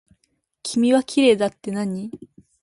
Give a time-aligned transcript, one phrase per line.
[0.63, 2.09] 君はきれいだってなに。